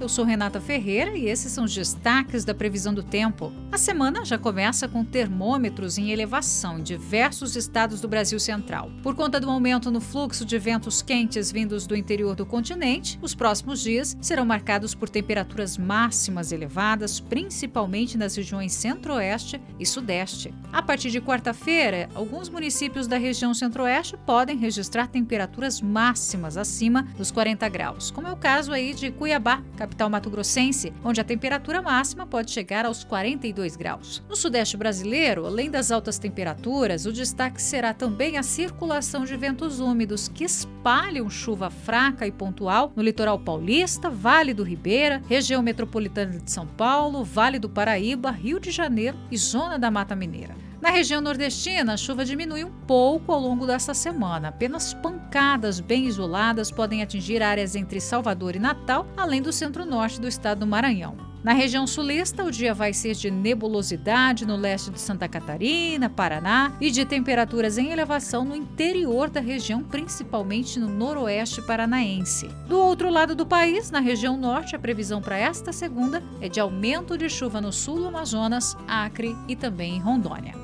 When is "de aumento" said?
76.48-77.16